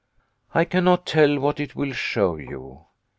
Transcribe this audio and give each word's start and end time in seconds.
I 0.55 0.65
can 0.65 0.85
not 0.85 1.05
tell 1.05 1.37
what 1.37 1.59
it 1.59 1.75
will 1.75 1.93
show 1.93 2.35
you. 2.35 2.85